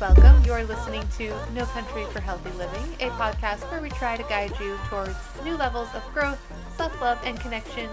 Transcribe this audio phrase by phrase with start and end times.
[0.00, 0.42] welcome.
[0.44, 4.22] You are listening to No Country for Healthy Living, a podcast where we try to
[4.24, 5.14] guide you towards
[5.44, 6.40] new levels of growth,
[6.76, 7.88] self love, and connection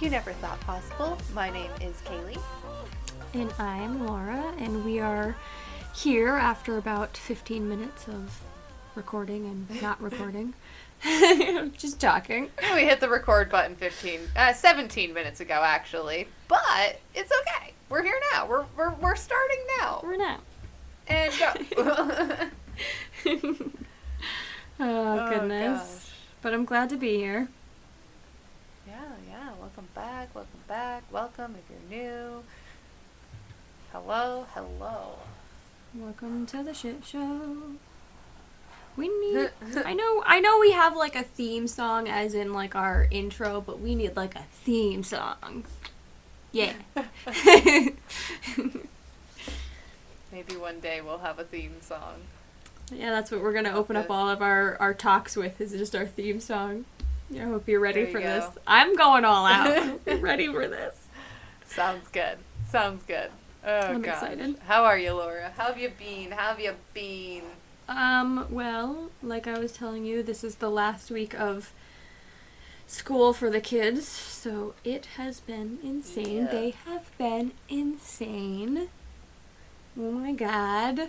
[0.00, 1.16] you never thought possible.
[1.34, 2.40] My name is Kaylee.
[3.32, 5.36] And I'm Laura, and we are
[5.94, 8.40] here after about 15 minutes of
[8.94, 10.54] recording and not recording.
[11.76, 12.50] Just talking.
[12.74, 17.72] We hit the record button 15, uh, 17 minutes ago, actually, but it's okay.
[17.88, 18.46] We're here now.
[18.46, 20.00] We're, we're, we're starting now.
[20.02, 20.40] We're not.
[21.08, 21.52] And go.
[23.26, 23.70] oh,
[24.78, 25.80] Oh, goodness.
[25.80, 26.12] gosh.
[26.42, 27.48] But I'm glad to be here.
[28.86, 28.94] yeah,
[29.28, 29.50] yeah.
[29.60, 30.34] Welcome back.
[30.34, 31.02] Welcome back.
[31.10, 32.42] Welcome if you're new.
[33.92, 35.14] Hello, hello.
[35.94, 37.62] Welcome to the shit show.
[38.96, 39.50] We need.
[39.84, 40.22] I know.
[40.26, 43.94] I know we have like a theme song, as in like our intro, but we
[43.94, 45.64] need like a theme song.
[46.52, 46.72] Yeah.
[50.66, 52.22] One day we'll have a theme song.
[52.90, 55.94] Yeah, that's what we're gonna open up all of our, our talks with is just
[55.94, 56.86] our theme song.
[57.32, 58.44] I hope you're ready you for this.
[58.66, 60.00] I'm going all out.
[60.04, 61.06] Ready for this.
[61.66, 62.38] Sounds good.
[62.68, 63.30] Sounds good.
[63.64, 64.14] Oh, I'm gosh.
[64.14, 64.56] excited.
[64.66, 65.52] How are you, Laura?
[65.56, 66.32] How have you been?
[66.32, 67.44] How have you been?
[67.88, 71.72] Um, well, like I was telling you, this is the last week of
[72.88, 76.38] school for the kids, so it has been insane.
[76.38, 76.50] Yeah.
[76.50, 78.88] They have been insane.
[79.98, 81.08] Oh my god.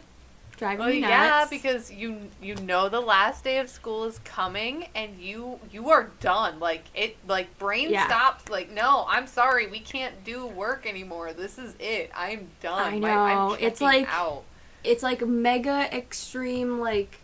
[0.57, 1.11] Driving Oh me nuts.
[1.11, 5.89] yeah, because you you know the last day of school is coming and you you
[5.91, 6.59] are done.
[6.59, 8.07] Like it like brain Yeah.
[8.07, 11.31] stops like no, I'm sorry, we can't do work anymore.
[11.33, 12.09] This is it.
[12.15, 12.93] I'm done.
[12.95, 13.57] I know.
[13.59, 14.43] It's like- out.
[14.83, 17.19] it's like mega extreme like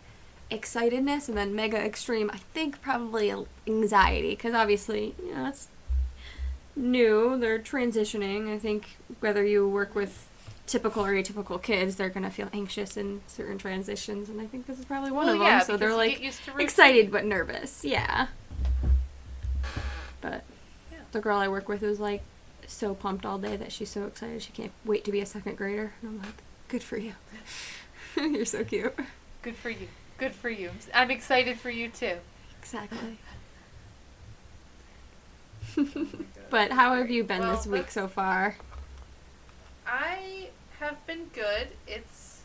[0.50, 3.34] excitedness and then mega extreme i think probably
[3.66, 5.68] anxiety because obviously you know it's
[6.76, 10.28] new they're transitioning i think whether you work with
[10.66, 14.66] typical or atypical kids they're going to feel anxious in certain transitions and i think
[14.66, 16.64] this is probably one Well, of them so they're like get used to routine.
[16.66, 18.28] excited but nervous yeah
[20.22, 20.42] but
[20.90, 20.98] Yeah.
[21.12, 22.22] the girl i work with was like
[22.66, 25.56] so pumped all day that she's so excited she can't wait to be a second
[25.58, 27.12] grader and i'm like good for you
[28.16, 28.94] you're so cute
[29.42, 29.88] Good for you.
[30.16, 30.70] Good for you.
[30.94, 32.14] I'm excited for you too.
[32.58, 33.18] exactly
[36.50, 38.56] but how have you been Well, this week so far
[39.86, 40.48] I
[40.84, 41.68] have been good.
[41.86, 42.40] It's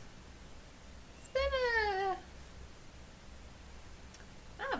[1.19, 1.41] it's been
[1.87, 2.17] a
[4.57, 4.79] not a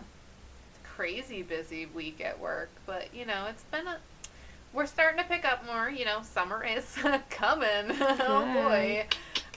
[0.84, 3.98] crazy busy week at work, but you know, it's been a
[4.72, 6.96] we're starting to pick up more, you know, summer is
[7.30, 7.98] coming.
[8.00, 9.06] oh boy.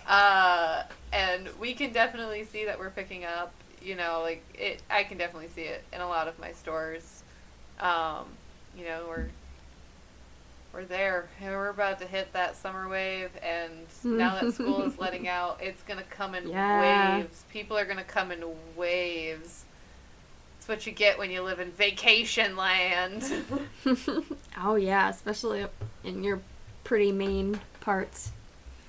[0.06, 5.04] Uh and we can definitely see that we're picking up, you know, like it I
[5.04, 7.22] can definitely see it in a lot of my stores.
[7.78, 8.26] Um,
[8.76, 9.28] you know, we're
[10.72, 11.28] we're there.
[11.40, 14.16] And We're about to hit that summer wave, and mm-hmm.
[14.16, 17.18] now that school is letting out, it's gonna come in Yeah.
[17.18, 17.44] waves.
[17.50, 18.44] People are gonna come in
[18.76, 19.64] waves.
[20.58, 23.24] It's what you get when you live in vacation land.
[24.62, 25.72] oh yeah especially up
[26.04, 26.40] in your
[26.84, 28.30] pretty Maine parts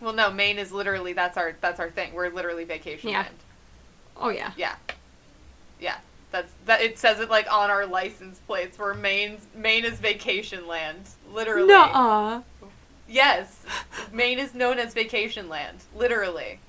[0.03, 2.13] well, no, Maine is literally that's our that's our thing.
[2.13, 3.21] We're literally vacation Yeah.
[3.21, 3.35] land.
[4.17, 4.75] oh yeah Yeah,
[5.79, 5.97] yeah.
[6.33, 6.81] That's that.
[6.81, 8.79] It says it like on our license plates.
[8.79, 11.03] Where Maine Maine is vacation land.
[11.31, 11.67] Literally.
[11.67, 12.41] Nuh-uh.
[13.07, 13.63] Yes,
[14.11, 15.77] Maine is known as vacation land.
[15.95, 16.59] Literally.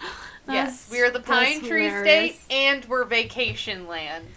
[0.48, 2.36] yes, we are the pine tree hilarious.
[2.36, 4.28] state, and we're vacation land.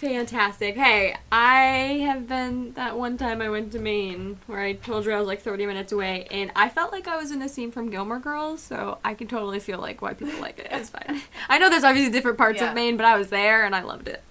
[0.00, 0.76] Fantastic.
[0.76, 5.12] Hey, I have been that one time I went to Maine where I told you
[5.12, 7.70] I was like 30 minutes away, and I felt like I was in a scene
[7.72, 10.68] from Gilmore Girls, so I can totally feel like why people like it.
[10.70, 11.22] It's fine.
[11.48, 12.68] I know there's obviously different parts Yeah.
[12.68, 14.22] of Maine, but I was there and I loved it.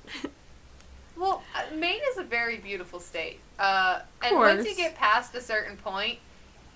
[1.17, 3.39] Well, uh, Maine is a very beautiful state.
[3.57, 6.19] Uh, and once you get past a certain point,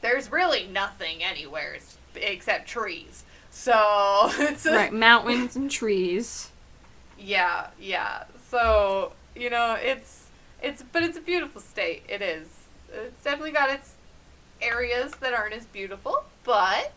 [0.02, 1.78] there's really nothing anywhere
[2.16, 3.24] except trees.
[3.52, 3.74] So
[4.40, 6.50] it's a, right, mountains and trees.
[7.20, 8.24] Yeah, yeah.
[8.50, 10.28] So you know, it's
[10.62, 12.04] it's but it's a beautiful state.
[12.08, 12.48] It is.
[12.92, 13.94] It's definitely got its
[14.62, 16.94] areas that aren't as beautiful, but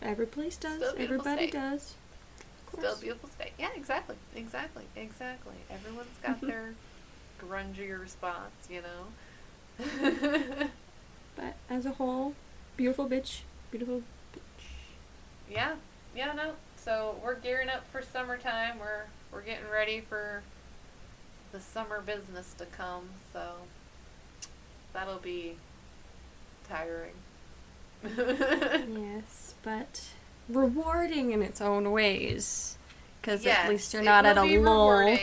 [0.00, 0.82] Every place does.
[0.96, 1.52] Everybody state.
[1.52, 1.94] does.
[2.72, 3.52] Still a beautiful state.
[3.58, 5.54] Yeah, exactly, exactly, exactly.
[5.70, 6.46] Everyone's got mm-hmm.
[6.46, 6.74] their
[7.40, 10.68] grungier spots, you know.
[11.38, 12.34] But as a whole,
[12.76, 13.42] beautiful bitch.
[13.70, 14.02] Beautiful
[14.34, 14.66] bitch.
[15.48, 15.76] yeah,
[16.16, 16.54] yeah, no.
[16.74, 18.80] So we're gearing up for summertime.
[18.80, 20.42] We're we're getting ready for
[21.52, 23.08] the summer business to come.
[23.32, 23.52] So
[24.92, 25.56] that'll be
[26.68, 27.12] tiring.
[28.04, 30.02] Yes, but
[30.48, 32.78] rewarding in its own ways.
[33.20, 35.18] Because Yes, at least you're not at a lull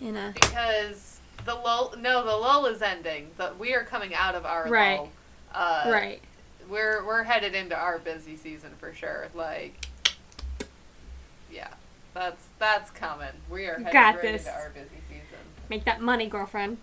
[0.00, 1.94] in a because the lull.
[1.98, 3.30] No, the lull is ending.
[3.36, 4.96] The, we are coming out of our Right.
[4.98, 5.10] lull.
[5.54, 6.20] Uh, right.
[6.68, 9.28] we're we're headed into our busy season for sure.
[9.34, 9.86] Like,
[11.52, 11.68] yeah,
[12.14, 13.28] that's that's coming.
[13.50, 14.46] We are headed got right this.
[14.46, 15.38] into our busy season.
[15.68, 16.78] Make that money, girlfriend.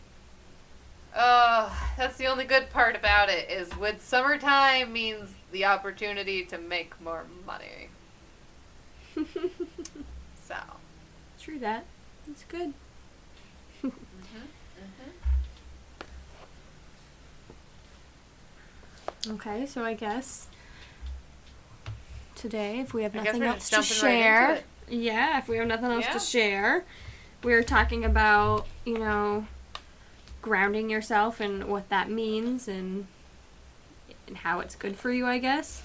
[1.15, 6.57] Oh, that's the only good part about it is with summertime means the opportunity to
[6.57, 7.89] make more money.
[10.49, 10.55] So.
[11.39, 11.85] True that.
[12.25, 12.73] That's good.
[13.81, 13.89] hmm
[19.27, 20.47] Okay, so I guess
[22.35, 24.63] today, if we have nothing else to right share, it.
[24.89, 26.13] Yeah, if we have nothing else Yeah.
[26.13, 26.85] to share,
[27.43, 29.47] we're talking about you know
[30.41, 33.07] grounding yourself and what that means and
[34.27, 35.83] and how it's good for you, I guess.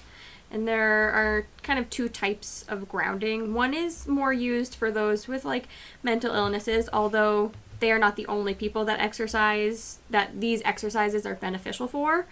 [0.51, 3.53] And there are kind of two types of grounding.
[3.53, 5.67] One is more used for those with like
[6.03, 11.33] mental illnesses, although they are not the only people that exercise that these exercises are
[11.35, 12.27] beneficial for.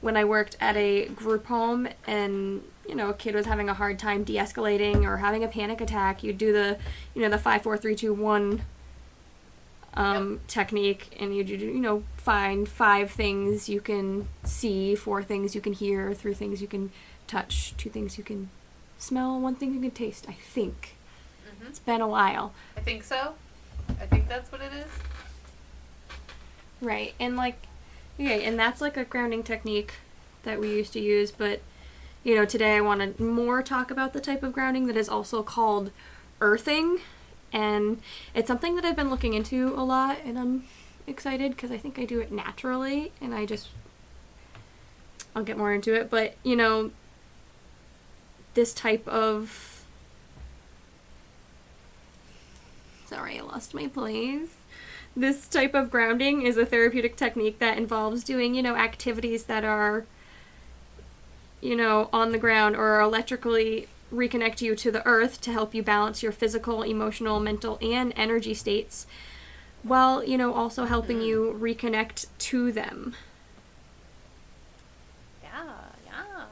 [0.00, 3.74] When I worked at a group home and you know a kid was having a
[3.74, 6.78] hard time de-escalating or having a panic attack, you do the
[7.14, 8.62] you know the five, four, three, two, one
[9.94, 15.54] um, technique, and you do you know find five things you can see, four things
[15.54, 16.90] you can hear, three things you can
[17.26, 18.50] touch, two things you can
[18.98, 20.26] smell, one thing you can taste.
[20.28, 20.96] I think
[21.44, 23.34] hmm it's been a while, I think so.
[24.00, 24.90] I think that's what it is.
[26.80, 27.14] right?
[27.20, 27.66] And like,
[28.18, 29.94] yeah, and that's like a grounding technique
[30.44, 31.60] that we used to use, but
[32.24, 35.08] you know today I want to more talk about the type of grounding that is
[35.08, 35.90] also called
[36.40, 36.98] earthing,
[37.52, 38.00] and
[38.34, 40.64] it's something that I've been looking into a lot, and I'm
[41.06, 43.68] excited because I think I do it naturally, and I just
[45.34, 46.90] I'll get more into it, but you know,
[48.54, 49.84] this type of
[53.06, 54.56] sorry, I lost my place.
[55.14, 59.64] This type of grounding is a therapeutic technique that involves doing, you know, activities that
[59.64, 60.06] are,
[61.62, 65.82] you know, on the ground or electrically reconnect you to the earth to help you
[65.82, 69.06] balance your physical, emotional, mental, and energy states
[69.82, 73.14] while, you know, also helping you reconnect to them.
[75.42, 75.72] Yeah,
[76.04, 76.44] yeah.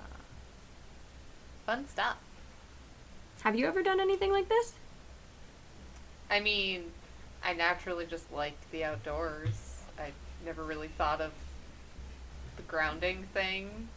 [1.67, 2.17] Fun stuff.
[3.43, 4.75] Have you ever done anything like this?
[6.31, 6.85] I mean,
[7.43, 9.83] I naturally just like the outdoors.
[9.99, 10.13] I
[10.45, 11.33] never really thought of
[12.57, 13.89] the grounding thing.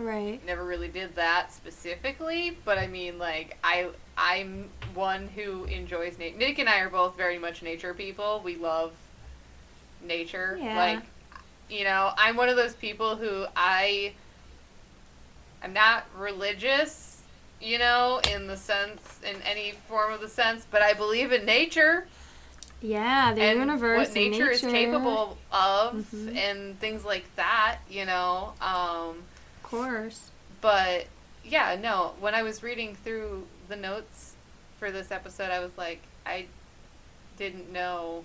[0.00, 0.44] Right.
[0.46, 6.38] Never really did that specifically, but I mean, like, I I'm one who enjoys nature.
[6.38, 8.40] Nick and I are both very much nature people.
[8.44, 8.92] We love
[10.02, 10.58] nature.
[10.60, 10.76] Yeah.
[10.76, 11.02] Like,
[11.68, 14.14] you know, I'm one of those people who I
[15.62, 17.20] I'm not religious,
[17.60, 21.44] you know, in the sense in any form of the sense, but I believe in
[21.44, 22.06] nature
[22.80, 26.36] Yeah, the and universe what and nature, is capable of Mhm.
[26.36, 28.54] and things like that, you know.
[28.62, 29.24] Um
[29.70, 30.30] course.
[30.60, 31.06] but
[31.44, 34.34] yeah, no, when I was reading through the notes
[34.78, 36.46] for this episode, I was like, I
[37.36, 38.24] didn't know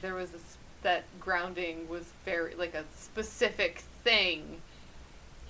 [0.00, 0.38] there was a
[0.82, 4.62] that grounding was very like a specific thing.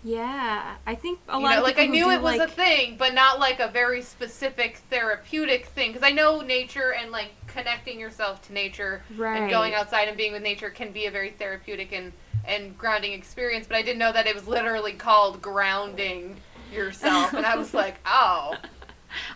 [0.02, 2.96] Yeah, I think a you lot know, like I knew it was like, a thing,
[2.98, 5.92] but not like a very specific therapeutic thing.
[5.92, 9.42] Because I know nature and like connecting yourself to nature right.
[9.42, 12.12] and going outside and being with nature can be a very therapeutic and
[12.50, 13.66] and grounding experience.
[13.66, 16.36] But I didn't know that it was literally called grounding
[16.72, 18.54] yourself, and I was like, oh,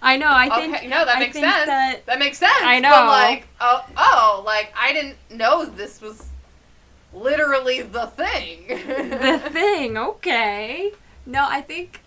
[0.02, 0.30] I know.
[0.30, 1.66] I think okay, no, that I makes sense.
[1.66, 2.52] That, That makes sense.
[2.60, 2.90] I know.
[2.90, 6.28] But like, oh, oh, like I didn't know this was
[7.12, 8.66] literally the thing.
[8.68, 9.96] the thing.
[9.96, 10.92] Okay.
[11.26, 12.00] No, I think,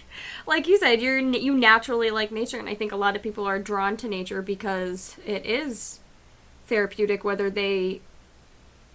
[0.46, 3.46] like you said, you're you naturally like nature, and I think a lot of people
[3.46, 6.00] are drawn to nature because it is
[6.66, 8.00] therapeutic, whether they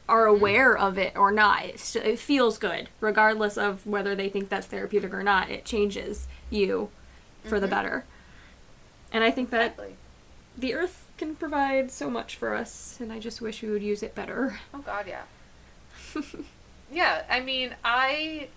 [0.10, 0.30] are Mhm.
[0.38, 1.66] aware of it or not.
[1.66, 5.50] It, st- it feels good, regardless of whether they think that's therapeutic or not.
[5.50, 6.90] It changes you
[7.44, 7.72] for the Mhm.
[7.72, 8.06] better.
[9.12, 9.96] And I think that Exactly.
[10.58, 14.04] the earth can provide so much for us, and I just wish we would use
[14.04, 14.60] it better.
[14.74, 15.24] Oh God, yeah.
[16.92, 18.48] Yeah, I mean, I.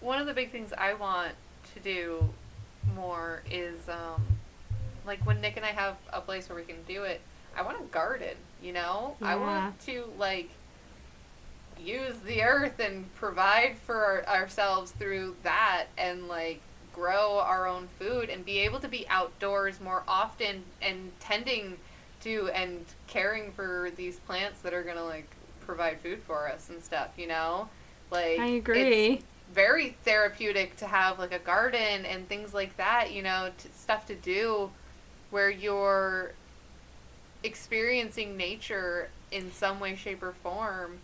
[0.00, 1.32] One of the big things I want
[1.74, 2.30] to do
[2.94, 4.24] more is, um,
[5.06, 7.20] like when Nick and I have a place where we can do it.
[7.56, 8.36] I want to garden.
[8.64, 10.48] You know, I want to like
[11.78, 16.62] use the earth and provide for our, ourselves through that, and like
[16.94, 21.76] grow our own food and be able to be outdoors more often and tending
[22.22, 25.28] to and caring for these plants that are gonna like
[25.60, 27.10] provide food for us and stuff.
[27.18, 27.68] You know,
[28.10, 29.22] like I it's agree.
[29.52, 33.12] very therapeutic to have like a garden and things like that.
[33.12, 34.70] You know, t- stuff to do
[35.30, 36.32] where you're
[37.44, 40.98] experiencing nature in some way, shape, or form.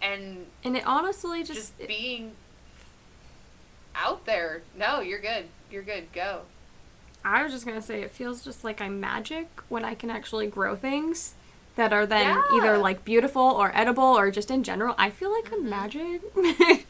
[0.00, 2.32] and And it honestly just, just being
[3.94, 4.62] out there.
[4.76, 5.46] No, you're good.
[5.70, 6.12] You're good.
[6.12, 6.42] Go.
[7.24, 10.46] I was just gonna say it feels just like I'm magic when I can actually
[10.46, 11.34] grow things
[11.76, 12.42] that are then Yeah.
[12.54, 14.94] either like beautiful or edible or just in general.
[14.98, 15.68] I feel like I'm Mhm.
[15.68, 16.22] magic.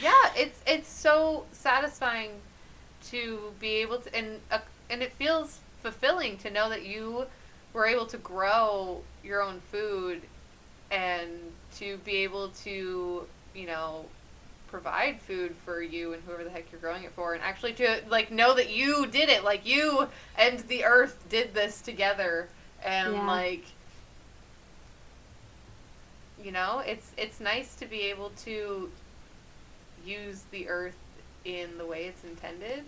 [0.00, 2.40] Yeah, it's it's so satisfying
[3.10, 7.26] to be able to and uh, and it feels fulfilling to know that you
[7.72, 10.22] were able to grow your own food
[10.90, 11.28] and
[11.76, 14.06] to be able to, you know,
[14.68, 17.34] provide food for you and whoever the heck you're growing it for.
[17.34, 19.44] And actually to like know that you did it.
[19.44, 22.48] Like you and the earth did this together.
[22.84, 23.26] And Yeah.
[23.26, 23.64] like
[26.42, 28.90] you know it's it's nice to be able to
[30.04, 30.96] use the earth
[31.44, 32.84] in the way it's intended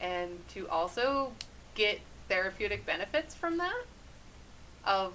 [0.00, 1.32] and to also
[1.74, 3.84] get therapeutic benefits from that?
[4.84, 5.12] Of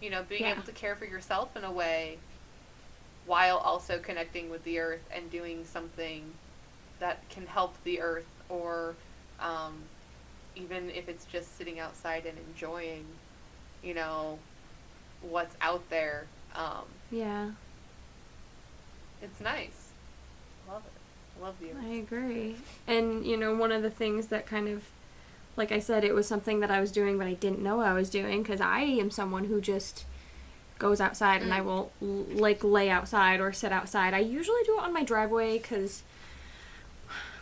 [0.00, 0.52] you know being Yeah.
[0.52, 2.18] able to care for yourself in a way
[3.26, 6.32] while also connecting with the earth and doing something
[6.98, 8.94] that can help the earth or
[9.40, 9.74] um,
[10.56, 13.04] even if it's just sitting outside and enjoying
[13.82, 14.38] you know
[15.20, 17.50] what's out there um, yeah,
[19.22, 19.90] it's nice.
[20.68, 21.40] Love it.
[21.40, 21.84] I love the earth.
[21.84, 22.56] I agree.
[22.86, 24.84] And you know, one of the things that kind of
[25.58, 27.92] like I said, it was something that I was doing, but I didn't know I
[27.92, 30.04] was doing because I am someone who just
[30.78, 31.64] goes outside and I Mm.
[31.64, 34.14] will l- like lay outside or sit outside.
[34.14, 36.02] I usually do it on my driveway because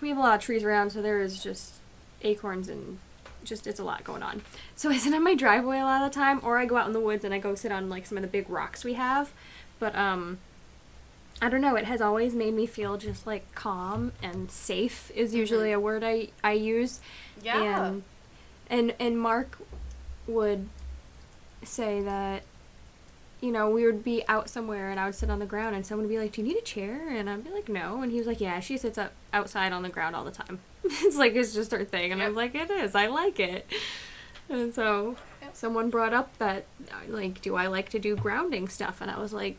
[0.00, 1.74] we have a lot of trees around, so there is just
[2.22, 2.98] acorns and
[3.44, 4.42] just it's a lot going on.
[4.74, 6.86] So I sit on my driveway a lot of the time, or I go out
[6.86, 8.94] in the woods and I go sit on like some of the big rocks we
[8.94, 9.30] have.
[9.78, 10.38] But um,
[11.42, 11.76] I don't know.
[11.76, 15.38] It has always made me feel just like calm and safe is mm-hmm.
[15.38, 17.00] usually a word I I use.
[17.42, 18.02] yeah And
[18.68, 19.58] and and Mark
[20.26, 20.68] would
[21.62, 22.42] say that
[23.42, 25.84] you know, we would be out somewhere and I would sit on the ground and
[25.84, 28.10] someone would be like, "Do you need a chair?" and I'd be like, "No." And
[28.10, 31.16] he was like, "Yeah, she sits up outside on the ground all the time." it's
[31.16, 32.28] like it's just her thing and I Yep.
[32.30, 32.94] was like, "It is.
[32.94, 33.70] I like it."
[34.48, 35.54] And so Yep.
[35.54, 39.18] someone brought up that uh, like, "Do I like to do grounding stuff?" and I
[39.20, 39.58] was like,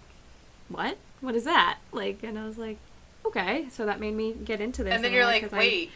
[0.69, 0.97] "What?
[1.21, 2.77] What is that?" Like, and I was like,
[3.25, 4.93] "Okay." So that made me get into this.
[4.93, 5.91] and then I'm you're like, wait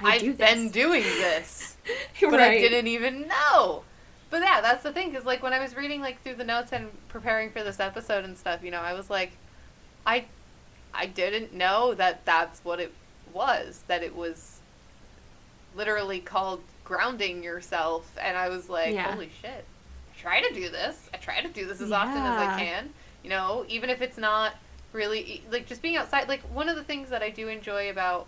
[0.00, 1.76] I i've do been doing this
[2.20, 3.82] but I didn't even know.
[4.30, 5.12] But yeah, that's the thing.
[5.12, 8.24] Cause like when I was reading like through the notes and preparing for this episode
[8.24, 9.32] and stuff, you know, I was like,
[10.06, 10.26] I,
[10.92, 12.92] I didn't know that that's what it
[13.32, 13.84] was.
[13.86, 14.60] That it was
[15.74, 19.12] literally called grounding yourself, and I was like, Yeah.
[19.12, 19.64] holy shit!
[20.12, 21.08] I try to do this.
[21.14, 22.90] I try to do this as often as I can.
[23.22, 24.54] You know, even if it's not
[24.92, 26.28] really like just being outside.
[26.28, 28.26] Like one of the things that I do enjoy about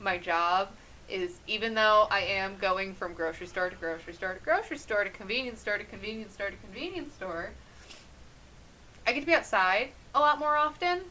[0.00, 0.68] my job
[1.08, 5.04] is even though I am going from grocery store to grocery store to grocery store
[5.04, 7.50] to convenience store to convenience store to convenience store,
[9.06, 11.02] I get to be outside a lot more often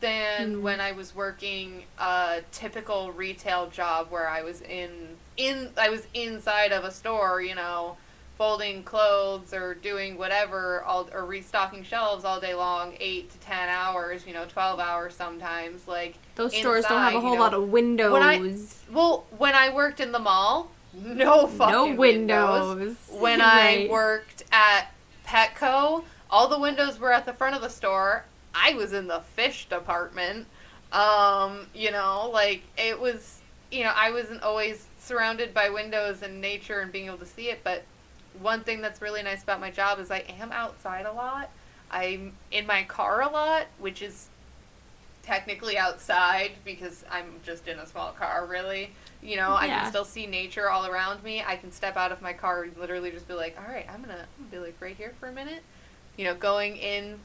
[0.00, 0.62] than Mhm.
[0.62, 6.06] when I was working a typical retail job where I was in in I was
[6.12, 7.96] inside of a store, you know,
[8.36, 13.68] folding clothes or doing whatever all or restocking shelves all day long, 8 to 10
[13.68, 17.42] hours, you know, 12 hours sometimes like Those stores don't have a whole you know.
[17.42, 18.12] lot of windows.
[18.12, 18.54] When I-
[18.92, 22.76] well, when I worked in the mall, no fucking no windows.
[22.76, 22.96] windows.
[23.10, 24.92] When I worked at
[25.26, 28.24] Petco, all the windows were at the front of the store.
[28.54, 30.46] I was in the fish department.
[30.92, 33.40] Um, you know, like it was,
[33.70, 37.48] you know, I wasn't always surrounded by windows and nature and being able to see
[37.50, 37.84] it, but
[38.40, 41.50] one thing that's really nice about my job is I am outside a lot.
[41.90, 44.28] I'm in my car a lot, which is
[45.22, 48.90] technically outside because I'm just in a small car, really.
[49.22, 51.42] You know, I can still see nature all around me.
[51.44, 54.00] I can step out of my car and literally just be like, all right, I'm
[54.00, 55.62] gonna, I'm gonna be like right here for a minute.
[56.16, 57.18] You know, going in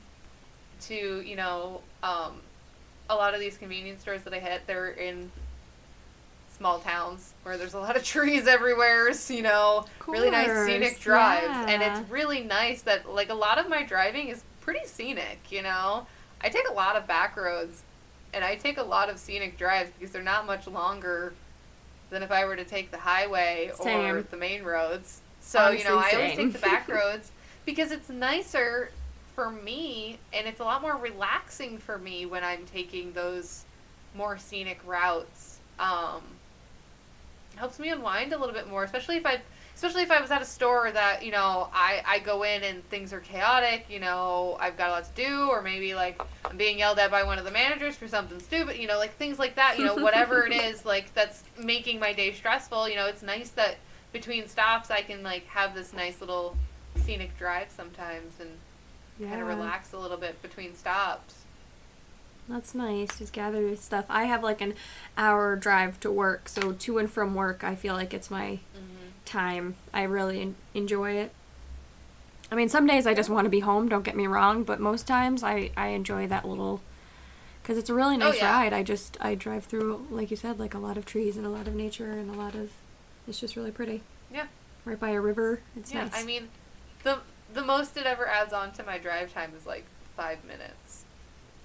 [0.81, 2.41] to, you know, um,
[3.09, 5.31] a lot of these convenience stores that I hit, they're in
[6.61, 10.91] small towns where there's a lot of trees everywhere, so, you know, really nice scenic
[10.91, 11.71] Course, drives.
[11.71, 15.63] And it's really nice that, like, a lot of my driving is pretty scenic, you
[15.63, 16.05] know?
[16.39, 17.81] I take a lot of back roads
[18.31, 21.33] and I take a lot of scenic drives because they're not much longer
[22.11, 25.21] than if I were to take the highway or the main roads.
[25.41, 27.31] So, you know, I Honestly, always take the back roads
[27.65, 28.91] because it's nicer
[29.33, 33.65] for me and it's a lot more relaxing for me when I'm taking those
[34.13, 35.59] more scenic routes.
[35.79, 36.21] Um,
[37.61, 39.39] helps me unwind a little bit more, especially if I
[39.75, 42.83] especially if I was at a store that, you know, I, I go in and
[42.89, 46.57] things are chaotic, you know, I've got a lot to do, or maybe like I'm
[46.57, 49.39] being yelled at by one of the managers for something stupid, you know, like things
[49.39, 53.05] like that, you know, whatever it is, like that's making my day stressful, you know,
[53.05, 53.77] it's nice that
[54.11, 56.57] between stops I can like have this nice little
[56.95, 58.49] scenic drive sometimes and
[59.29, 61.40] kind of relax a little bit between stops.
[62.51, 63.17] That's nice.
[63.19, 64.05] Just gather your stuff.
[64.09, 64.73] I have like an
[65.17, 69.07] hour drive to work, so to and from work, I feel like it's my Mm-hmm.
[69.25, 69.75] time.
[69.93, 71.31] I really enjoy it.
[72.51, 74.79] I mean, some days I just want to be home, don't get me wrong, but
[74.81, 76.81] most times I, I enjoy that little.
[77.61, 78.51] Because it's a really nice Oh, yeah.
[78.51, 78.73] ride.
[78.73, 81.49] I just, I drive through, like you said, like a lot of trees and a
[81.49, 82.71] lot of nature and a lot of.
[83.27, 84.01] It's just really pretty.
[84.33, 84.47] Yeah.
[84.83, 85.61] Right by a river.
[85.77, 86.11] It's yeah, nice.
[86.15, 86.49] I mean,
[87.03, 87.19] the
[87.53, 89.85] the most it ever adds on to my drive time is like
[90.17, 91.05] five minutes.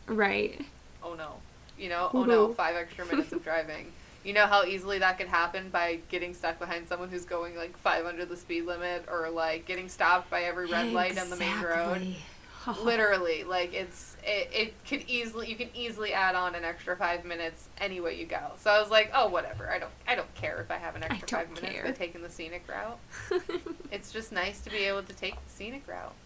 [0.07, 0.61] right.
[1.07, 1.35] Oh no,
[1.79, 3.93] you know, oh no, five extra minutes of driving.
[4.25, 7.79] You know how easily that could happen by getting stuck behind someone who's going like
[7.79, 11.37] five under the speed limit, or like getting stopped by every red light on the
[11.37, 12.17] main road.
[12.83, 17.25] Literally, like it's it, it could easily you can easily add on an extra five
[17.25, 18.51] minutes any way you go.
[18.59, 21.05] So I was like, oh whatever, I don't I don't care if I have an
[21.05, 21.85] extra five minutes care.
[21.85, 22.99] by taking the scenic route.
[23.93, 26.17] It's just nice to be able to take the scenic route.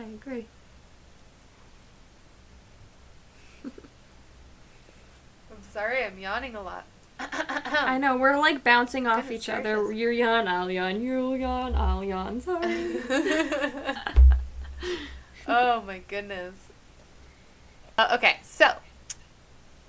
[0.00, 0.46] I agree.
[3.64, 3.72] I'm
[5.72, 6.86] sorry, I'm yawning a lot.
[7.20, 9.92] I know we're like bouncing off Goodness each other.
[9.92, 11.02] You're yawn, I'll yawn.
[11.02, 12.40] You'll yawn, I'll yawn.
[12.40, 12.96] Sorry.
[15.46, 16.54] oh my goodness.
[17.98, 18.72] Uh, okay, so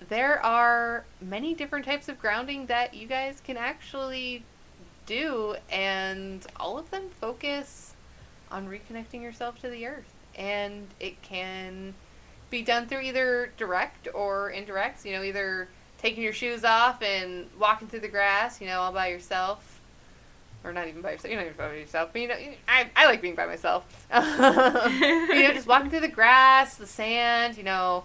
[0.09, 4.43] there are many different types of grounding that you guys can actually
[5.05, 7.90] do, and all of them focus
[8.51, 10.13] on reconnecting yourself to the earth.
[10.35, 11.93] And it can
[12.49, 17.47] be done through either direct or indirect, you know, either taking your shoes off and
[17.59, 19.79] walking through the grass, you know, all by yourself.
[20.63, 21.31] Or not even by yourself.
[21.31, 22.35] You're not even by yourself, but you know,
[22.67, 23.83] I, I like being by myself.
[24.13, 28.03] you know, just walking through the grass, the sand, you know,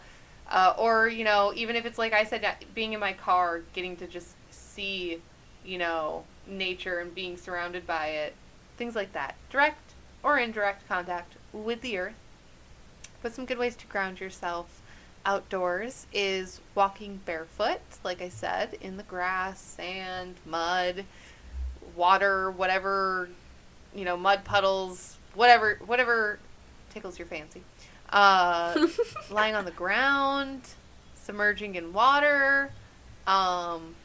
[0.50, 3.60] uh, or you know, even if it's like I said, uh, being in my car,
[3.74, 5.20] getting to just see,
[5.66, 8.34] you know, nature and being surrounded by it,
[8.78, 9.85] things like that, direct
[10.22, 12.14] or indirect contact with the earth.
[13.22, 14.82] But some good ways to ground yourself
[15.24, 21.04] outdoors is walking barefoot, like I said, in the grass, sand, mud,
[21.96, 23.28] water, whatever,
[23.94, 26.38] you know, mud puddles, whatever, whatever
[26.90, 27.62] tickles your fancy.
[28.10, 28.86] Uh,
[29.30, 30.62] lying on the ground,
[31.16, 32.70] submerging in water.
[33.26, 33.96] Um,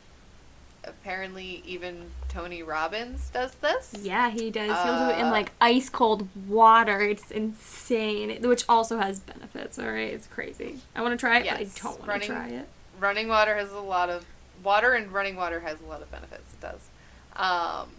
[0.84, 3.94] apparently, even Tony Robbins does this.
[4.02, 4.70] Yeah, he does.
[4.84, 7.02] He'll do it in Uh, like ice cold water.
[7.02, 9.78] It's insane, which also has benefits.
[9.78, 10.80] All right, it's crazy.
[10.96, 12.68] I want to try it, Yes, but I don't want to try it.
[13.00, 14.26] running water has a lot of
[14.64, 16.54] water and running water has a lot of benefits.
[16.54, 16.88] It does.
[17.36, 17.90] Um,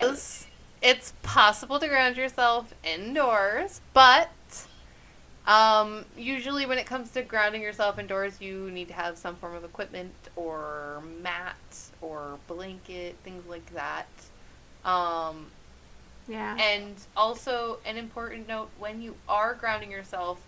[0.00, 0.46] it's,
[0.82, 4.30] it's possible to ground yourself indoors, but
[5.46, 9.54] um, usually when it comes to grounding yourself indoors, you need to have some form
[9.54, 11.56] of equipment or mat
[12.00, 14.06] or blanket, things like that.
[14.84, 15.46] Um,
[16.28, 16.56] Yeah.
[16.58, 20.40] and also, an important note when you are grounding yourself,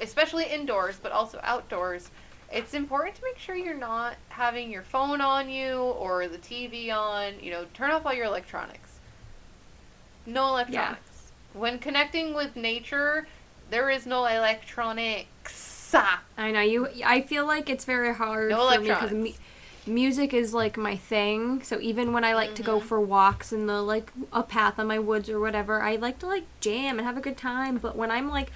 [0.00, 2.10] especially indoors, but also outdoors,
[2.52, 6.90] it's important to make sure you're not having your phone on you or the TV
[6.92, 7.40] on.
[7.40, 8.98] You know, turn off all your electronics.
[10.26, 11.32] No electronics.
[11.52, 13.26] When connecting with nature,
[13.70, 15.52] there is no electronics.
[16.36, 16.88] I know you.
[17.04, 19.38] I feel like it's very hard No for me because electronics.
[19.86, 21.62] Music is like my thing.
[21.62, 22.84] So even when I like to go Mhm.
[22.84, 26.26] for walks in the like a path on my woods or whatever, I like to
[26.26, 27.78] like jam and have a good time.
[27.78, 28.50] But when I'm like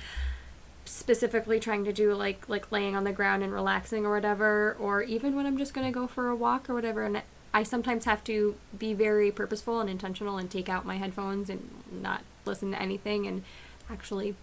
[0.84, 5.02] specifically trying to do like like laying on the ground and relaxing or whatever, or
[5.02, 8.22] even when I'm just gonna go for a walk or whatever, and I sometimes have
[8.24, 12.80] to be very purposeful and intentional and take out my headphones and not listen to
[12.80, 13.42] anything and
[13.90, 14.34] actually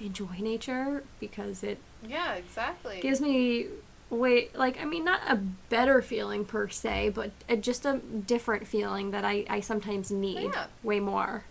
[0.00, 3.00] enjoy nature because it Yeah, exactly.
[3.00, 3.66] gives me
[4.10, 8.66] way like I mean not a better feeling per se, but a, just a different
[8.66, 10.66] feeling that I I sometimes need Yeah.
[10.82, 11.44] way more.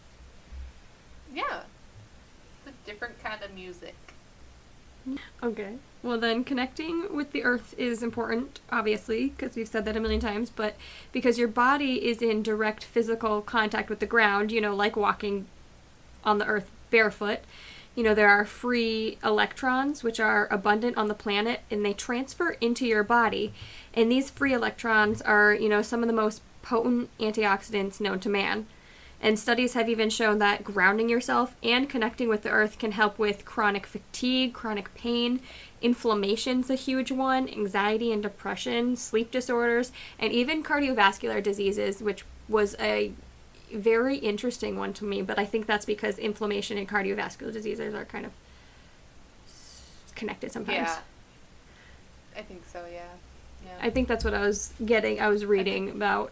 [1.34, 1.64] yeah.
[2.66, 3.96] It's a different kind of music.
[5.44, 5.76] Okay.
[6.02, 10.20] Well, then connecting with the earth is important, obviously, because we've said that a million
[10.22, 10.76] times, but
[11.12, 15.46] because your body is in direct physical contact with the ground, you know, like walking
[16.24, 17.40] on the earth barefoot,
[17.96, 22.52] you know, there are free electrons which are abundant on the planet and they transfer
[22.62, 23.54] into your body.
[23.94, 28.30] And these free electrons are, you know, some of the most potent antioxidants known to
[28.30, 28.68] man.
[29.22, 33.18] And studies have even shown that grounding yourself and connecting with the earth can help
[33.18, 35.40] with chronic fatigue, chronic pain,
[35.82, 42.76] inflammation's a huge one, anxiety and depression, sleep disorders, and even cardiovascular diseases, which was
[42.80, 43.14] a
[43.76, 48.06] very interesting one to me, but I think that's because inflammation and cardiovascular diseases are
[48.06, 48.32] kind of
[50.16, 50.78] connected sometimes.
[50.78, 50.98] Yeah.
[52.38, 53.04] I think so, yeah.
[53.66, 53.72] Yeah.
[53.82, 56.32] I think that's what I was getting, I was reading about.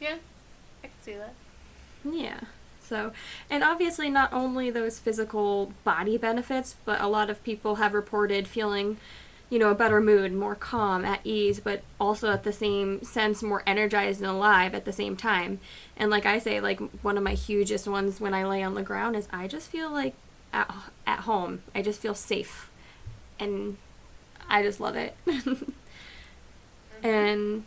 [0.00, 0.16] yeah,
[0.82, 1.34] I can see that.
[2.04, 2.40] Yeah.
[2.84, 3.12] So,
[3.48, 8.46] and obviously, not only those physical body benefits, but a lot of people have reported
[8.46, 8.98] feeling,
[9.52, 13.42] you know, a better mood, more calm, at ease, but also at the same sense,
[13.42, 15.60] more energized and alive at the same time.
[15.94, 18.82] And like I say, like one of my hugest ones when I lay on the
[18.82, 20.14] ground is I just feel like
[20.54, 20.74] at,
[21.06, 21.62] at home.
[21.74, 22.70] I just feel safe.
[23.38, 23.76] And
[24.48, 25.14] I just love it.
[27.02, 27.64] and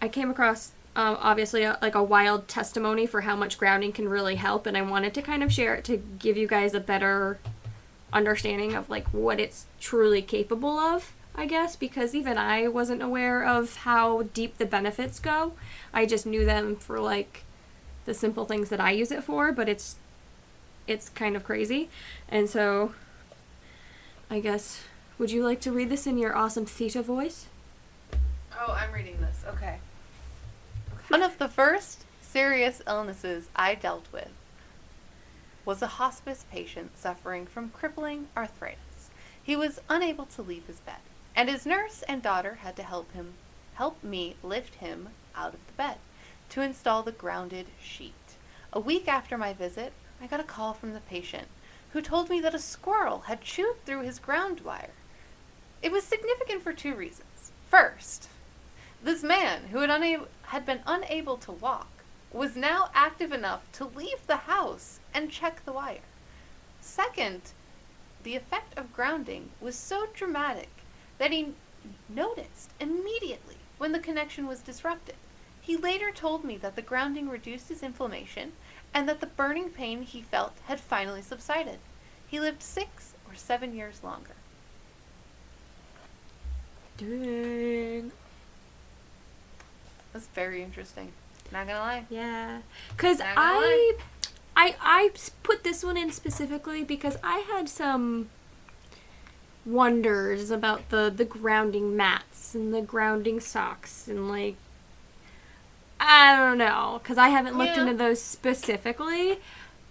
[0.00, 4.08] I came across um, obviously a, like a wild testimony for how much grounding can
[4.08, 6.80] really help and i wanted to kind of share it to give you guys a
[6.80, 7.38] better
[8.12, 13.44] understanding of like what it's truly capable of i guess because even i wasn't aware
[13.44, 15.52] of how deep the benefits go.
[15.92, 17.44] I just knew them for like
[18.04, 19.96] the simple things that i use it for but it's
[20.86, 21.90] it's kind of crazy.
[22.28, 22.94] And so
[24.30, 24.82] i guess
[25.18, 27.46] would you like to read this in your awesome theta voice?
[28.58, 29.44] Oh i'm reading this.
[29.46, 29.78] Okay.
[31.08, 34.28] One of the first serious illnesses I dealt with
[35.68, 39.10] was a hospice patient suffering from crippling arthritis.
[39.42, 41.02] He was unable to leave his bed,
[41.36, 43.34] and his nurse and daughter had to help him
[43.74, 45.96] help me lift him out of the bed
[46.48, 48.14] to install the grounded sheet.
[48.72, 51.48] A week after my visit, I got a call from the patient
[51.92, 54.94] who told me that a squirrel had chewed through his ground wire.
[55.82, 57.52] It was significant for two reasons.
[57.68, 58.30] First,
[59.04, 61.97] this man, who had, had been unable to walk,
[62.32, 66.00] was now active enough to leave the house and check the wire.
[66.80, 67.40] Second,
[68.22, 70.68] the effect of grounding was so dramatic
[71.18, 71.54] that he
[72.08, 75.14] noticed immediately when the connection was disrupted.
[75.60, 78.52] He later told me that the grounding reduced his inflammation
[78.94, 81.78] and that the burning pain he felt had finally subsided.
[82.26, 84.34] He lived six or seven years longer.
[86.96, 88.12] Dang.
[90.12, 91.12] That's very interesting.
[91.52, 92.04] Not gonna lie.
[92.10, 94.04] Yeah, because I, gonna
[94.56, 95.10] I, I,
[95.42, 98.28] put this one in specifically because I had some
[99.64, 104.56] wonders about the the grounding mats and the grounding socks and like
[106.00, 107.82] I don't know because I haven't looked Yeah.
[107.82, 109.38] into those specifically.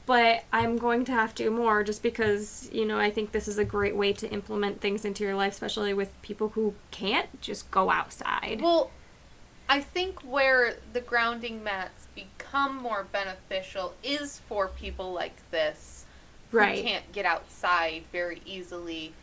[0.06, 3.58] But I'm going to have to more just because, you know, I think this is
[3.58, 7.70] a great way to implement things into your life, especially with people who can't just
[7.72, 8.62] go outside.
[8.62, 8.89] Well,
[9.69, 16.06] I think where the grounding mats become more beneficial is for people like this
[16.51, 19.13] who can't get outside very easily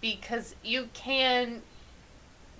[0.00, 1.62] because you can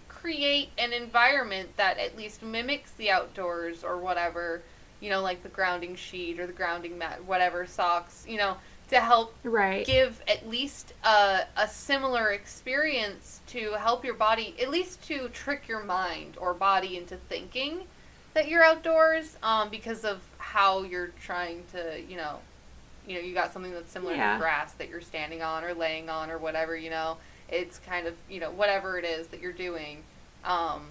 [0.08, 4.62] create an environment that at least mimics the outdoors or whatever,
[5.00, 8.56] you know, like the grounding sheet or the grounding mat, whatever socks, you know,
[8.90, 9.86] to help Right.
[9.86, 15.66] give at least a, a similar experience to help your body, at least to trick
[15.68, 17.84] your mind or body into thinking
[18.34, 22.38] that you're outdoors, um, because of how you're trying to, you know,
[23.06, 24.34] you know, you got something that's similar Yeah.
[24.34, 27.16] to grass that you're standing on or laying on or whatever, you know,
[27.48, 30.02] it's kind of, you know, whatever it is that you're doing,
[30.44, 30.86] um,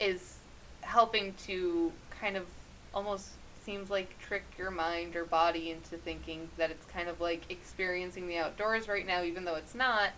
[0.00, 0.36] is
[0.82, 2.44] helping to kind of
[2.92, 3.30] almost
[3.64, 8.26] seems like trick your mind or body into thinking that it's kind of like experiencing
[8.28, 10.10] the outdoors right now, even though it's not,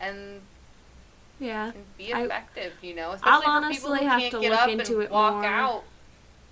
[0.00, 0.40] and
[1.40, 1.72] yeah.
[1.72, 2.72] can be I- effective.
[2.82, 4.94] You know, I'll especially for people honestly who have can't to get look up into
[4.94, 5.44] and it walk more.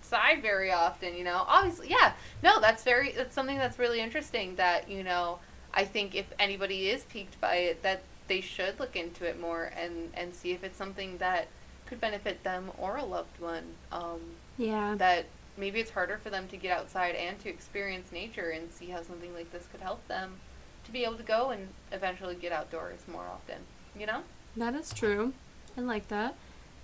[0.02, 1.14] outside very often.
[1.16, 4.56] You know, obviously, yeah, no, that's very that's something that's really interesting.
[4.56, 5.38] That you know,
[5.74, 9.70] I think if anybody is piqued by it, that they should look into it more
[9.76, 11.48] and and see if it's something that
[11.86, 13.64] could benefit them or a loved one.
[13.90, 14.20] Um,
[14.56, 14.94] Yeah.
[14.98, 15.26] that
[15.60, 19.02] maybe it's harder for them to get outside and to experience nature and see how
[19.02, 20.40] something like this could help them
[20.84, 23.58] to be able to go and eventually get outdoors more often.
[23.96, 24.22] You know?
[24.56, 25.34] That is true.
[25.76, 26.34] I like that.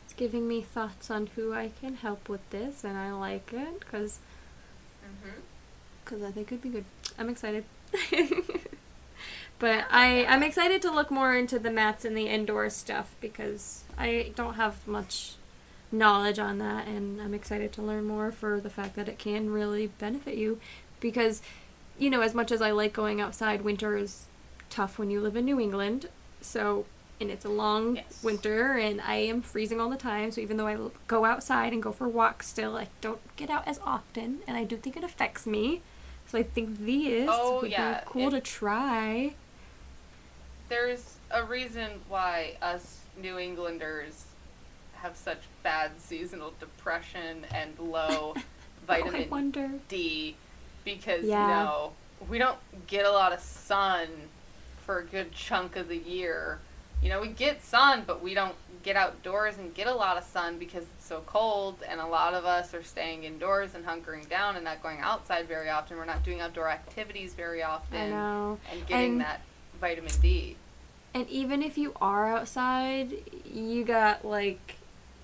[0.05, 3.81] It's giving me thoughts on who I can help with this, and I like it
[3.81, 4.21] because
[5.07, 6.25] Mm-hmm.
[6.25, 6.85] I think it'd be good.
[7.19, 7.65] I'm excited.
[9.59, 13.85] but I I'm excited to look more into the mats and the indoor stuff because
[13.97, 15.35] I don't have much
[15.99, 19.51] knowledge on that, and I'm excited to learn more for the fact that it can
[19.51, 20.61] really benefit you
[21.01, 21.43] because
[21.99, 24.27] you know as much as I like going outside, winter is
[24.71, 26.09] tough when you live in New England.
[26.41, 26.87] So
[27.19, 28.23] and it's a long Yes.
[28.23, 30.31] winter and I am freezing all the time.
[30.31, 33.67] So even though I go outside and go for walks still, I don't get out
[33.67, 35.81] as often and I do think it affects me.
[36.27, 39.33] So I think these Oh, would yeah, be cool it- to try.
[40.69, 44.26] There's a reason why us New Englanders
[45.03, 48.35] have such bad seasonal depression and low
[48.89, 49.71] I vitamin wonder.
[49.89, 50.37] D
[50.85, 51.43] because Yeah.
[51.43, 51.93] you know
[52.29, 54.09] we don't get a lot of sun
[54.85, 56.59] for a good chunk of the year.
[57.03, 60.25] you know, we get sun, but we don't get outdoors and get a lot of
[60.25, 64.27] sun because it's so cold, and a lot of us are staying indoors and hunkering
[64.31, 65.99] down and not going outside very often.
[65.99, 68.01] We're not doing outdoor activities very often.
[68.01, 68.59] I know.
[68.73, 69.43] And getting And- that
[69.79, 70.57] vitamin D.
[71.13, 73.13] And even if you are outside,
[73.45, 74.77] you got like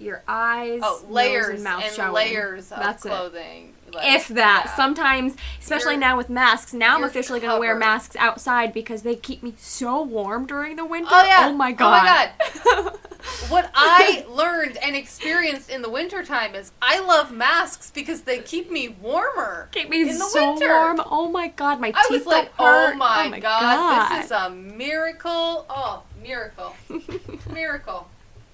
[0.02, 3.08] your eyes, Oh, layers and mouth and layers of That's it.
[3.08, 3.74] clothing.
[3.94, 4.62] Like, if that.
[4.66, 4.74] yeah.
[4.76, 6.72] Sometimes, especially You're- now with masks.
[6.72, 10.76] Now I'm officially going to wear masks outside because they keep me so warm during
[10.76, 11.10] the winter.
[11.12, 11.48] Oh yeah.
[11.48, 12.30] Oh my Oh god.
[12.42, 12.98] my god.
[13.50, 18.70] what I learned and experienced in the wintertime is I love masks because they keep
[18.70, 19.68] me warmer.
[19.72, 20.68] keep me in the so winter.
[20.68, 21.02] warm.
[21.10, 22.94] Oh my god, my I teeth was like, hurt.
[22.94, 25.66] oh my, oh my god, this is a miracle.
[25.68, 26.74] Oh, miracle.
[27.52, 28.08] miracle.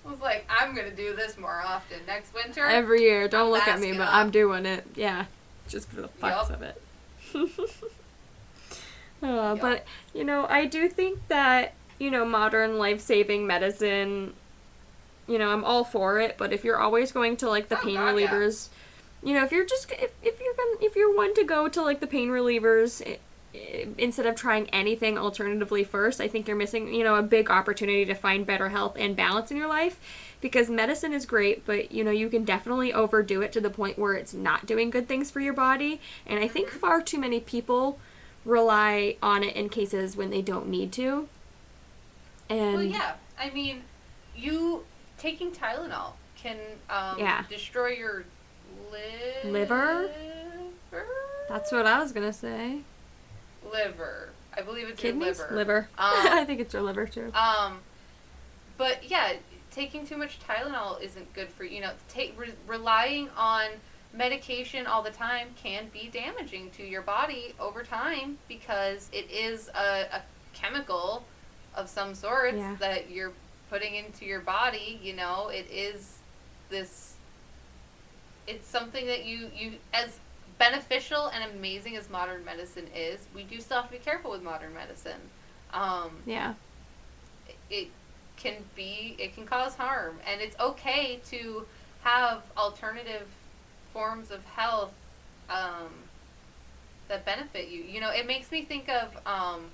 [0.08, 2.64] I was like, I'm gonna do this more often next winter.
[2.64, 3.28] Every year.
[3.28, 4.14] Don't I'm look at me, but up.
[4.14, 4.86] I'm doing it.
[4.94, 5.26] Yeah.
[5.68, 6.50] Just for the fucks Yup.
[6.50, 6.82] of it.
[9.20, 14.32] Uh, But, you know, I do think that, you know, modern life saving medicine,
[15.26, 17.82] you know, I'm all for it, but if you're always going to, like, the Oh,
[17.82, 18.28] pain God, yeah.
[18.28, 18.68] relievers,
[19.24, 21.82] you know, if you're just, if, if you're gonna, if you're one to go to,
[21.82, 23.18] like, the pain relievers, i-
[23.96, 28.04] instead of trying anything alternatively first, I think you're missing, you know, a big opportunity
[28.04, 29.98] to find better health and balance in your life
[30.40, 33.98] because medicine is great, but you know, you can definitely overdo it to the point
[33.98, 36.00] where it's not doing good things for your body.
[36.26, 37.98] And I think far too many people
[38.44, 41.28] rely on it in cases when they don't need to.
[42.48, 43.14] And well, yeah.
[43.38, 43.82] I mean,
[44.36, 44.84] you
[45.18, 46.56] taking Tylenol can
[46.88, 47.44] um, Yeah.
[47.48, 48.24] destroy your
[48.92, 50.10] li- Liver?
[50.92, 51.06] Liver.
[51.48, 52.80] that's what I was gonna say.
[53.72, 54.30] Liver.
[54.56, 55.56] I believe it's Kidneys, your liver.
[55.56, 55.88] liver.
[55.98, 57.32] Um, I think it's your liver too.
[57.34, 57.78] Um,
[58.76, 59.34] but yeah,
[59.70, 61.80] taking too much Tylenol isn't good for you.
[61.80, 63.66] Know, take re- relying on
[64.12, 69.68] medication all the time can be damaging to your body over time because it is
[69.74, 70.22] a, a
[70.54, 71.24] chemical
[71.74, 72.74] of some sort Yeah.
[72.80, 73.32] that you're
[73.70, 74.98] putting into your body.
[75.02, 76.18] You know, it is
[76.70, 77.14] this.
[78.46, 80.18] It's something that you you as
[80.58, 84.42] beneficial and amazing as modern medicine is, we do still have to be careful with
[84.42, 85.20] modern medicine.
[85.72, 86.54] Um, yeah.
[87.70, 87.88] it
[88.38, 91.66] can be it can cause harm and it's okay to
[92.02, 93.26] have alternative
[93.92, 94.94] forms of health
[95.50, 95.90] um,
[97.08, 99.66] that benefit you you know it makes me think of um,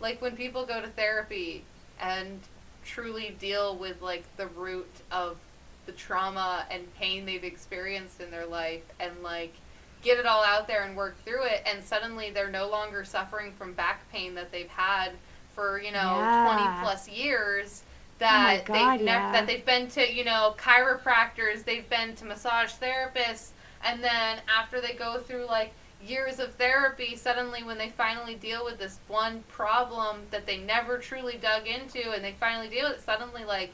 [0.00, 1.64] like when people go to therapy
[2.00, 2.40] and
[2.84, 5.38] truly deal with like the root of
[5.86, 9.54] the trauma and pain they've experienced in their life and like
[10.02, 13.52] get it all out there and work through it and suddenly they're no longer suffering
[13.52, 15.12] from back pain that they've had
[15.54, 16.54] for you know Yeah.
[16.78, 17.88] 20 plus years oh
[18.20, 19.32] that God, they've never yeah.
[19.32, 23.50] that they've been to you know chiropractors they've been to massage therapists
[23.84, 28.64] and then after they go through like years of therapy suddenly when they finally deal
[28.64, 32.98] with this one problem that they never truly dug into and they finally deal with
[32.98, 33.70] it suddenly like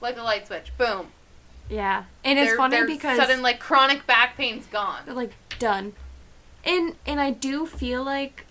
[0.00, 1.08] like a light switch boom
[1.68, 2.04] Yeah.
[2.24, 5.94] And it's Their- funny their because sudden like chronic back pain's gone They're like done.
[6.64, 8.46] And and I do feel like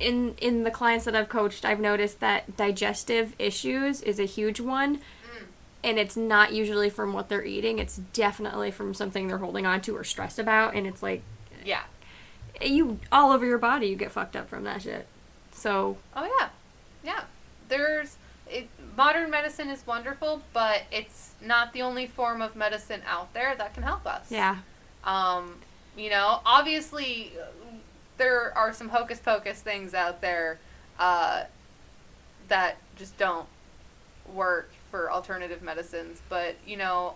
[0.00, 4.60] in in the clients that I've coached, I've noticed that digestive issues is a huge
[4.60, 4.96] one.
[4.96, 5.44] Mm.
[5.84, 7.78] And it's not usually from what they're eating.
[7.78, 10.74] It's definitely from something they're holding on to or stressed about.
[10.74, 11.22] And it's like
[11.64, 11.82] yeah
[12.60, 15.06] you all over your body, you get fucked up from that shit.
[15.52, 16.48] So Oh yeah,
[17.04, 17.24] yeah.
[17.68, 18.16] There's
[18.48, 23.54] it, modern medicine is wonderful, but it's not the only form of medicine out there
[23.56, 24.30] that can help us.
[24.30, 24.58] yeah,
[25.04, 25.56] Um,
[25.96, 27.32] you know, obviously,
[28.18, 30.58] there are some hocus pocus things out there
[30.98, 31.44] uh,
[32.48, 33.46] that just don't
[34.32, 36.20] work for alternative medicines.
[36.28, 37.14] But you know,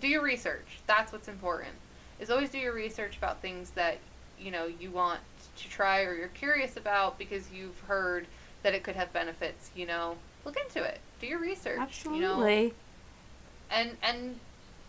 [0.00, 0.80] do your research.
[0.86, 1.74] That's what's important.
[2.20, 3.98] Is always do your research about things that
[4.38, 5.20] you know you want
[5.56, 8.26] to try or you're curious about because you've heard
[8.62, 9.70] that it could have benefits.
[9.76, 10.16] You know,
[10.48, 11.00] look into it.
[11.20, 11.78] Do your research.
[11.78, 12.62] absolutely.
[12.62, 12.74] You know,
[13.70, 14.40] and and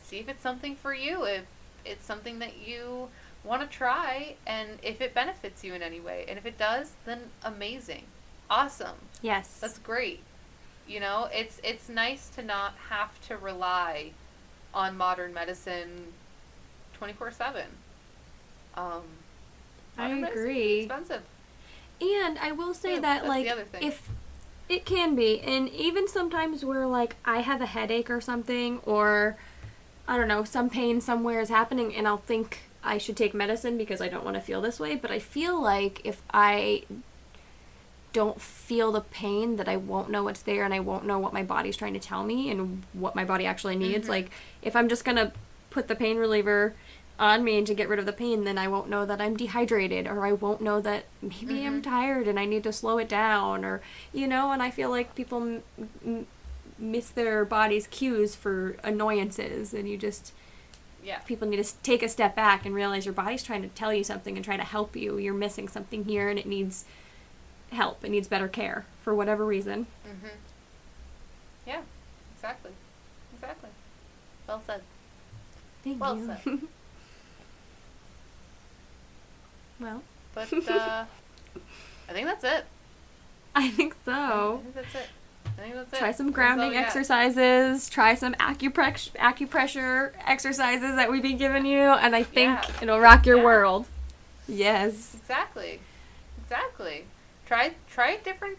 [0.02, 1.44] see if it's something for you if
[1.86, 3.10] it's something that you
[3.44, 6.94] want to try and if it benefits you in any way and if it does
[7.06, 8.04] then amazing
[8.50, 9.60] awesome Yes.
[9.62, 10.22] that's great
[10.88, 14.12] you know it's it's nice to not have to rely
[14.74, 16.14] on modern medicine
[17.00, 17.66] 24/7
[18.76, 19.04] um
[19.98, 20.80] I modern medicine can be agree.
[20.80, 21.22] expensive
[22.02, 23.84] And I will say Yeah, that like the other thing.
[23.84, 24.10] if
[24.70, 29.36] it can be, and even sometimes where like I have a headache or something, or
[30.08, 33.78] I don't know, some pain somewhere is happening, and I'll think I should take medicine
[33.78, 34.96] because I don't want to feel this way.
[34.96, 36.84] But I feel like if I
[38.14, 41.34] don't feel the pain, that I won't know what's there, and I won't know what
[41.34, 44.08] my body's trying to tell me, and what my body actually needs.
[44.08, 44.12] Mhm.
[44.12, 45.32] Like if I'm just gonna
[45.72, 46.74] put the pain reliever
[47.20, 49.36] on me and to get rid of the pain, then I won't know that I'm
[49.36, 51.92] dehydrated or I won't know that maybe I'm Mm-hmm.
[51.92, 53.82] tired and I need to slow it down or
[54.14, 55.64] you know, and I feel like people m-
[56.06, 56.28] m-
[56.78, 60.32] miss their body's cues for annoyances and you just
[61.04, 61.20] Yeah.
[61.20, 64.04] people need to take a step back and realize your body's trying to tell you
[64.06, 65.18] something and try to help you.
[65.18, 66.86] You're missing something here and it needs
[67.72, 68.04] help.
[68.06, 69.88] It needs better care for whatever reason.
[70.08, 70.30] Mhm.
[71.68, 71.82] Yeah.
[72.36, 72.72] Exactly.
[73.34, 73.70] Exactly.
[74.48, 74.82] Well said.
[75.84, 76.26] Thank Well you.
[76.26, 76.60] said.
[79.80, 80.02] well,
[80.34, 81.06] But uh,
[82.08, 82.66] I think that's it.
[83.56, 84.62] I think I so.
[84.64, 85.08] think that's it.
[85.46, 85.98] I think that's it.
[86.00, 87.90] Try some grounding exercises.
[87.90, 92.76] Try some acupressure acupressure exercises that we've been giving you, and I think Yeah.
[92.84, 93.44] it'll rock your Yeah.
[93.44, 93.88] world.
[94.48, 95.16] Yes.
[95.20, 95.80] Exactly.
[96.44, 97.06] Exactly.
[97.46, 98.58] Try try different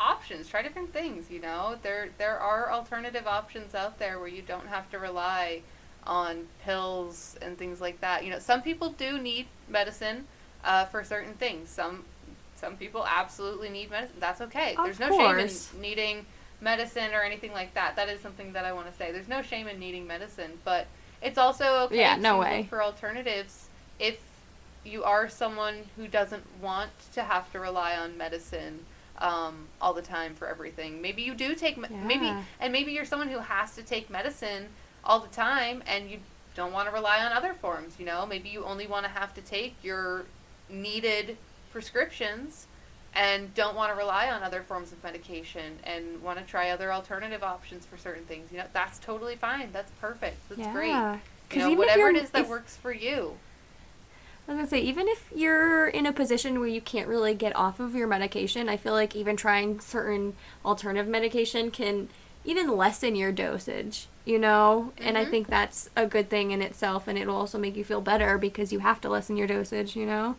[0.00, 0.48] options.
[0.48, 1.78] Try different things, you know.
[1.82, 5.62] There there are alternative options out there where you don't have to rely
[6.06, 8.24] on pills and things like that.
[8.24, 10.26] You know, some people do need medicine
[10.64, 11.68] uh, for certain things.
[11.70, 12.04] Some
[12.56, 14.16] some people absolutely need medicine.
[14.18, 14.74] That's okay.
[14.76, 15.68] Of There's no course.
[15.68, 16.26] shame in needing
[16.60, 17.94] medicine or anything like that.
[17.96, 19.12] That is something that I want to say.
[19.12, 20.86] There's no shame in needing medicine, but
[21.22, 22.58] it's also okay Yeah, no way.
[22.58, 23.68] look for alternatives
[24.00, 24.20] if
[24.84, 28.80] you are someone who doesn't want to have to rely on medicine
[29.18, 31.02] um, all the time for everything.
[31.02, 34.66] Maybe you do take me- maybe and maybe you're someone who has to take medicine
[35.04, 36.18] all the time and you
[36.54, 38.26] don't want to rely on other forms, you know?
[38.26, 40.24] Maybe you only want to have to take your
[40.70, 41.36] needed
[41.72, 42.66] prescriptions
[43.14, 46.92] and don't want to rely on other forms of medication and want to try other
[46.92, 48.52] alternative options for certain things.
[48.52, 49.70] You know, that's totally fine.
[49.72, 50.36] That's perfect.
[50.48, 50.90] That's great.
[50.90, 51.14] Yeah.
[51.14, 51.18] You
[51.50, 53.38] 'Cause know, whatever it is that if- works for you.
[54.46, 57.54] I was gonna say, even if you're in a position where you can't really get
[57.54, 62.08] off of your medication, I feel like even trying certain alternative medication can
[62.44, 64.92] even lessen your dosage, you know?
[64.96, 65.30] And I Mhm.
[65.30, 68.72] think that's a good thing in itself, and it'll also make you feel better because
[68.72, 70.36] you have to lessen your dosage, you know?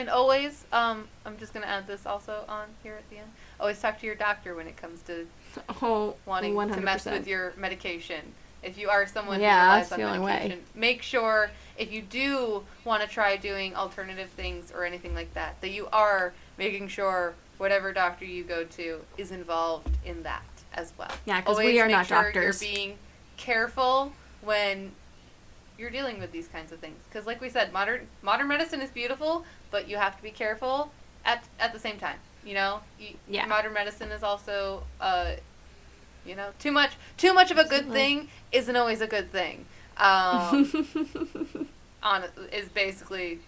[0.00, 3.30] And always, um, I'm just going to add this also on here at the end.
[3.60, 5.26] Always talk to your doctor when it comes to
[5.82, 6.74] Oh, wanting 100%.
[6.76, 8.32] to mess with your medication.
[8.62, 10.32] If you are someone Yeah, who relies on only way.
[10.32, 15.34] medication, make sure if you do want to try doing alternative things or anything like
[15.34, 20.42] that, that you are making sure whatever doctor you go to is involved in that
[20.72, 21.10] as well.
[21.26, 22.62] Yeah, because we are make not sure doctors.
[22.62, 22.96] You're being
[23.36, 24.92] careful when
[25.78, 28.90] you're dealing with these kinds of things because, like we said, modern modern medicine is
[28.90, 30.90] beautiful, but you have to be careful
[31.24, 32.18] at at the same time.
[32.44, 33.46] You know, you, Yeah.
[33.46, 35.32] modern medicine is also, uh,
[36.24, 39.66] you know, too much too much of a good thing isn't always a good thing.
[39.96, 41.68] Um,
[42.02, 43.40] on is basically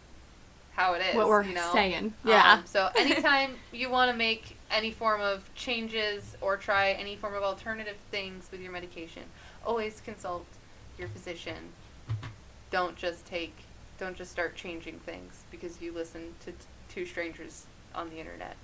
[0.75, 1.15] how it is.
[1.15, 1.71] what we're you know?
[1.73, 2.15] saying.
[2.25, 2.53] Yeah.
[2.55, 7.35] Um, so anytime you want to make any form of changes or try any form
[7.35, 9.23] of alternative things with your medication,
[9.67, 10.47] always consult
[10.99, 11.73] your physician.
[12.71, 13.55] Don't just take,
[14.03, 18.57] don't just start changing things because you listen to t- two strangers on the internet.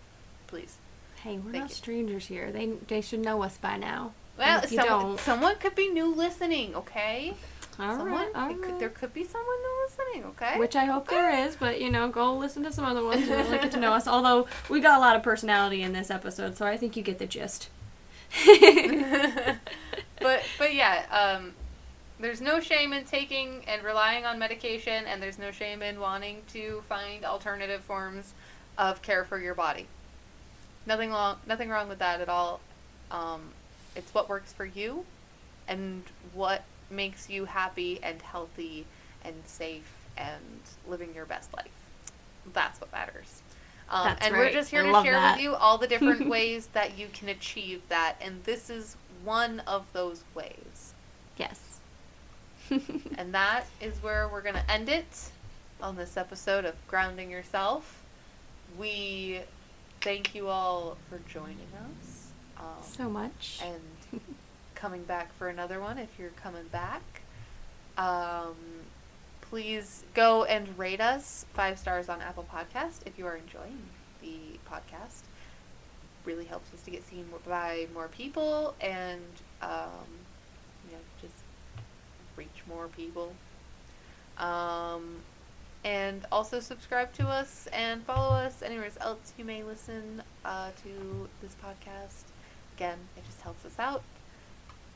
[0.49, 0.79] Please.
[1.23, 1.77] hey, we're Thank not you.
[1.77, 2.51] strangers here.
[2.51, 4.13] They they should know us by now.
[4.37, 7.35] Well, someone, someone could be new listening, okay?
[7.79, 10.59] all someone, right, all it could, there could be someone new listening, okay?
[10.59, 13.31] Which I hope there is, but you know, go listen to some other ones and
[13.31, 14.09] really get to know us.
[14.15, 17.19] Although we got a lot of personality in this episode, so I think you get
[17.19, 17.69] the gist.
[20.21, 21.53] but but yeah, um,
[22.21, 26.43] there's no shame in taking and relying on medication, and there's no shame in wanting
[26.53, 28.35] to find alternative forms
[28.77, 29.87] of care for your body.
[30.87, 32.61] Nothing wrong, nothing wrong with that at all.
[33.11, 33.51] Um,
[33.95, 35.05] it's what works for you,
[35.67, 36.03] and
[36.33, 38.87] what makes you happy and healthy
[39.25, 41.71] and safe and living your best life.
[42.53, 43.43] That's what matters.
[43.91, 44.41] Um, and right.
[44.41, 45.37] we're just here I to share that.
[45.37, 49.61] with you all the different ways that you can achieve that, and this is one
[49.61, 50.95] of those ways.
[51.37, 51.68] yes.
[53.19, 55.31] And that is where we're going to end it
[55.83, 58.05] on this episode of Grounding Yourself.
[58.79, 59.41] We
[60.01, 61.67] thank you all for joining
[62.01, 62.31] us.
[62.57, 63.61] Um, so much.
[63.65, 64.21] and
[64.75, 67.23] coming back for another one if you're coming back.
[67.97, 68.55] Um,
[69.41, 73.81] please go and rate us five stars on Apple Podcast if you are enjoying
[74.21, 75.23] the podcast.
[76.25, 79.23] Really helps us to get seen by more people and
[79.63, 80.07] um,
[80.87, 81.35] you know just
[82.39, 83.35] reach more people.
[84.39, 85.17] Um,
[85.85, 91.29] and also subscribe to us and follow us anywhere else you may listen uh, to
[91.43, 92.25] this podcast.
[92.77, 94.03] Again, it just helps us out.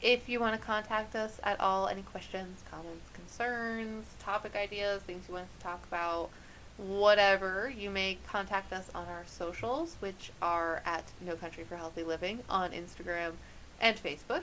[0.01, 5.25] If you want to contact us at all, any questions, comments, concerns, topic ideas, things
[5.29, 6.31] you want to talk about,
[6.77, 12.03] whatever, you may contact us on our socials, which are at No Country for Healthy
[12.03, 13.33] Living on Instagram
[13.81, 14.43] and Facebook.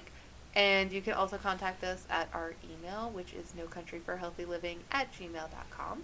[0.55, 4.45] And you can also contact us at our email, which is no country for healthy
[4.45, 6.03] living at gmail.com.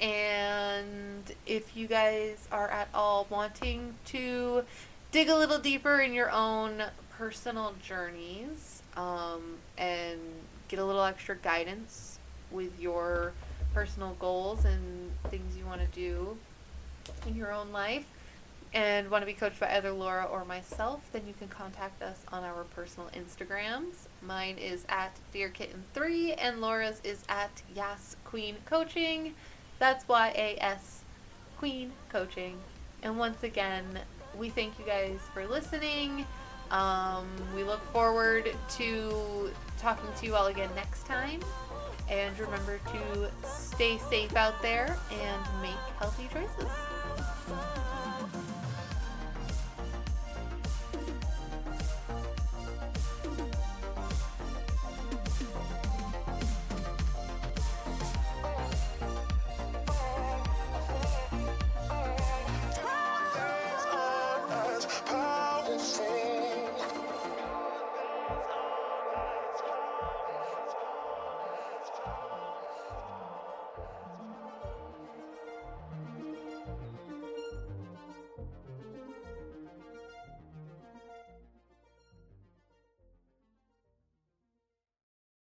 [0.00, 4.64] And if you guys are at all wanting to
[5.12, 10.20] dig a little deeper in your own personal journeys um, and
[10.68, 12.18] get a little extra guidance
[12.50, 13.32] with your
[13.74, 16.36] personal goals and things you want to do
[17.26, 18.06] in your own life,
[18.72, 22.24] and want to be coached by either Laura or myself, then you can contact us
[22.32, 24.06] on our personal Instagrams.
[24.22, 29.34] Mine is at DearKitten3 and Laura's is at Yas Queen Coaching.
[29.78, 31.02] That's Y A S
[31.58, 32.58] Queen Coaching.
[33.02, 33.98] And once again,
[34.38, 36.24] we thank you guys for listening.
[36.70, 41.40] Um, we look forward to talking to you all again next time.
[42.08, 46.70] And remember to stay safe out there and make healthy choices.